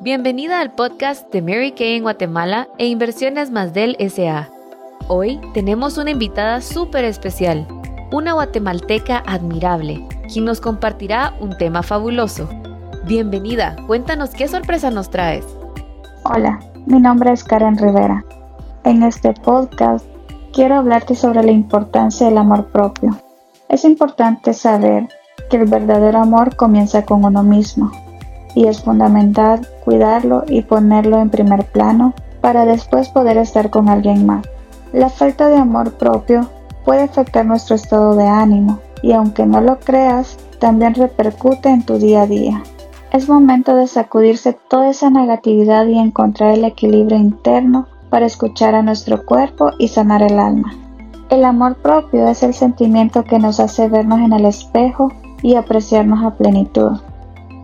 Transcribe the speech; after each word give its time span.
Bienvenida 0.00 0.60
al 0.60 0.70
podcast 0.70 1.28
de 1.32 1.42
Mary 1.42 1.72
Kay 1.72 1.96
en 1.96 2.04
Guatemala 2.04 2.68
e 2.78 2.86
Inversiones 2.86 3.50
Más 3.50 3.74
del 3.74 3.96
SA. 4.08 4.48
Hoy 5.08 5.40
tenemos 5.54 5.98
una 5.98 6.12
invitada 6.12 6.60
súper 6.60 7.04
especial, 7.04 7.66
una 8.12 8.34
guatemalteca 8.34 9.24
admirable, 9.26 10.06
quien 10.32 10.44
nos 10.44 10.60
compartirá 10.60 11.34
un 11.40 11.58
tema 11.58 11.82
fabuloso. 11.82 12.48
Bienvenida, 13.06 13.74
cuéntanos 13.88 14.30
qué 14.30 14.46
sorpresa 14.46 14.92
nos 14.92 15.10
traes. 15.10 15.44
Hola, 16.22 16.60
mi 16.86 17.00
nombre 17.00 17.32
es 17.32 17.42
Karen 17.42 17.76
Rivera. 17.76 18.24
En 18.84 19.02
este 19.02 19.32
podcast 19.32 20.06
quiero 20.52 20.76
hablarte 20.76 21.16
sobre 21.16 21.42
la 21.42 21.50
importancia 21.50 22.28
del 22.28 22.38
amor 22.38 22.68
propio. 22.68 23.18
Es 23.68 23.84
importante 23.84 24.54
saber 24.54 25.08
que 25.50 25.56
el 25.56 25.64
verdadero 25.64 26.18
amor 26.18 26.54
comienza 26.54 27.04
con 27.04 27.24
uno 27.24 27.42
mismo 27.42 27.90
y 28.54 28.68
es 28.68 28.80
fundamental 28.80 29.66
cuidarlo 29.88 30.44
y 30.46 30.60
ponerlo 30.60 31.18
en 31.18 31.30
primer 31.30 31.64
plano 31.64 32.12
para 32.42 32.66
después 32.66 33.08
poder 33.08 33.38
estar 33.38 33.70
con 33.70 33.88
alguien 33.88 34.26
más. 34.26 34.46
La 34.92 35.08
falta 35.08 35.48
de 35.48 35.56
amor 35.56 35.92
propio 35.92 36.46
puede 36.84 37.04
afectar 37.04 37.46
nuestro 37.46 37.74
estado 37.74 38.14
de 38.14 38.26
ánimo 38.26 38.80
y 39.00 39.12
aunque 39.12 39.46
no 39.46 39.62
lo 39.62 39.80
creas, 39.80 40.36
también 40.58 40.94
repercute 40.94 41.70
en 41.70 41.86
tu 41.86 41.96
día 41.96 42.22
a 42.22 42.26
día. 42.26 42.62
Es 43.14 43.30
momento 43.30 43.74
de 43.76 43.86
sacudirse 43.86 44.52
toda 44.68 44.90
esa 44.90 45.08
negatividad 45.08 45.86
y 45.86 45.98
encontrar 45.98 46.50
el 46.50 46.66
equilibrio 46.66 47.16
interno 47.16 47.86
para 48.10 48.26
escuchar 48.26 48.74
a 48.74 48.82
nuestro 48.82 49.24
cuerpo 49.24 49.70
y 49.78 49.88
sanar 49.88 50.20
el 50.20 50.38
alma. 50.38 50.70
El 51.30 51.46
amor 51.46 51.76
propio 51.76 52.28
es 52.28 52.42
el 52.42 52.52
sentimiento 52.52 53.24
que 53.24 53.38
nos 53.38 53.58
hace 53.58 53.88
vernos 53.88 54.18
en 54.18 54.34
el 54.34 54.44
espejo 54.44 55.10
y 55.40 55.54
apreciarnos 55.54 56.22
a 56.26 56.36
plenitud 56.36 56.98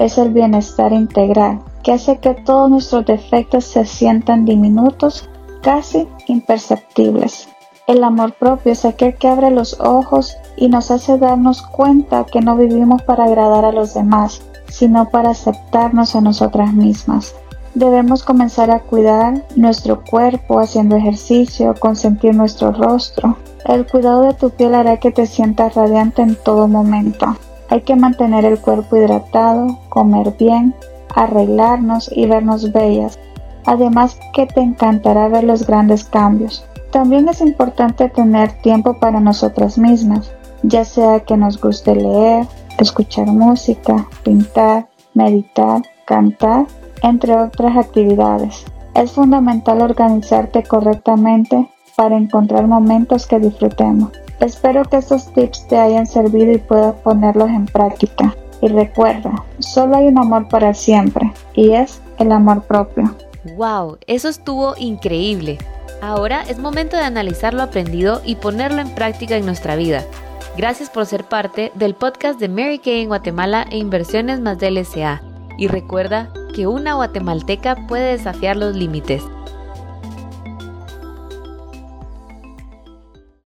es 0.00 0.16
el 0.16 0.32
bienestar 0.32 0.92
integral, 0.92 1.60
que 1.82 1.92
hace 1.92 2.18
que 2.18 2.34
todos 2.34 2.70
nuestros 2.70 3.06
defectos 3.06 3.64
se 3.64 3.84
sientan 3.84 4.44
diminutos, 4.44 5.28
casi 5.62 6.08
imperceptibles. 6.26 7.48
El 7.86 8.04
amor 8.04 8.34
propio 8.34 8.72
es 8.72 8.84
aquel 8.84 9.16
que 9.16 9.28
abre 9.28 9.50
los 9.50 9.80
ojos 9.80 10.36
y 10.56 10.68
nos 10.68 10.90
hace 10.90 11.18
darnos 11.18 11.62
cuenta 11.62 12.24
que 12.24 12.40
no 12.40 12.56
vivimos 12.56 13.02
para 13.02 13.24
agradar 13.24 13.64
a 13.64 13.72
los 13.72 13.94
demás, 13.94 14.42
sino 14.68 15.08
para 15.08 15.30
aceptarnos 15.30 16.14
a 16.14 16.20
nosotras 16.20 16.72
mismas. 16.72 17.34
Debemos 17.74 18.24
comenzar 18.24 18.70
a 18.70 18.80
cuidar 18.80 19.44
nuestro 19.56 20.02
cuerpo 20.04 20.58
haciendo 20.58 20.96
ejercicio, 20.96 21.74
consentir 21.78 22.34
nuestro 22.34 22.72
rostro. 22.72 23.36
El 23.64 23.86
cuidado 23.86 24.22
de 24.22 24.34
tu 24.34 24.50
piel 24.50 24.74
hará 24.74 24.98
que 24.98 25.12
te 25.12 25.26
sientas 25.26 25.74
radiante 25.74 26.22
en 26.22 26.36
todo 26.36 26.66
momento. 26.66 27.36
Hay 27.68 27.82
que 27.82 27.94
mantener 27.94 28.44
el 28.44 28.60
cuerpo 28.60 28.96
hidratado, 28.96 29.78
comer 29.88 30.34
bien, 30.36 30.74
arreglarnos 31.14 32.10
y 32.14 32.26
vernos 32.26 32.72
bellas. 32.72 33.18
Además 33.66 34.18
que 34.32 34.46
te 34.46 34.60
encantará 34.60 35.28
ver 35.28 35.44
los 35.44 35.66
grandes 35.66 36.04
cambios. 36.04 36.64
También 36.90 37.28
es 37.28 37.40
importante 37.40 38.08
tener 38.08 38.52
tiempo 38.62 38.94
para 38.94 39.20
nosotras 39.20 39.78
mismas, 39.78 40.32
ya 40.62 40.84
sea 40.84 41.20
que 41.20 41.36
nos 41.36 41.60
guste 41.60 41.94
leer, 41.94 42.46
escuchar 42.78 43.26
música, 43.26 44.08
pintar, 44.24 44.88
meditar, 45.14 45.82
cantar, 46.04 46.66
entre 47.02 47.36
otras 47.36 47.76
actividades. 47.76 48.64
Es 48.94 49.12
fundamental 49.12 49.82
organizarte 49.82 50.64
correctamente 50.64 51.68
para 51.96 52.16
encontrar 52.16 52.66
momentos 52.66 53.26
que 53.26 53.38
disfrutemos. 53.38 54.10
Espero 54.40 54.84
que 54.84 54.96
estos 54.96 55.32
tips 55.32 55.68
te 55.68 55.78
hayan 55.78 56.06
servido 56.06 56.50
y 56.52 56.58
puedas 56.58 56.94
ponerlos 56.96 57.50
en 57.50 57.66
práctica. 57.66 58.34
Y 58.62 58.68
recuerda, 58.68 59.32
solo 59.58 59.96
hay 59.96 60.08
un 60.08 60.18
amor 60.18 60.48
para 60.48 60.74
siempre 60.74 61.32
y 61.54 61.72
es 61.72 62.00
el 62.18 62.32
amor 62.32 62.62
propio. 62.62 63.14
¡Wow! 63.56 63.98
Eso 64.06 64.28
estuvo 64.28 64.74
increíble. 64.76 65.58
Ahora 66.02 66.42
es 66.48 66.58
momento 66.58 66.96
de 66.96 67.04
analizar 67.04 67.54
lo 67.54 67.62
aprendido 67.62 68.20
y 68.24 68.36
ponerlo 68.36 68.80
en 68.80 68.94
práctica 68.94 69.36
en 69.36 69.46
nuestra 69.46 69.76
vida. 69.76 70.04
Gracias 70.56 70.90
por 70.90 71.06
ser 71.06 71.24
parte 71.24 71.72
del 71.74 71.94
podcast 71.94 72.38
de 72.40 72.48
Mary 72.48 72.78
Kay 72.78 73.02
en 73.02 73.08
Guatemala 73.08 73.66
e 73.70 73.78
Inversiones 73.78 74.40
más 74.40 74.58
del 74.58 74.84
SA. 74.84 75.22
Y 75.58 75.68
recuerda 75.68 76.32
que 76.54 76.66
una 76.66 76.94
guatemalteca 76.94 77.86
puede 77.86 78.12
desafiar 78.12 78.56
los 78.56 78.74
límites. 78.74 79.22